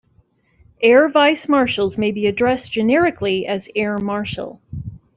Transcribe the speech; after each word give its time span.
Air 0.81 1.09
vice-marshals 1.09 1.95
may 1.95 2.09
be 2.11 2.25
addressed 2.25 2.71
generically 2.71 3.45
as 3.45 3.69
"air 3.75 3.99
marshal". 3.99 4.59